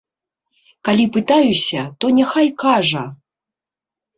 [0.87, 3.03] Калі пытаюся, то няхай кажа!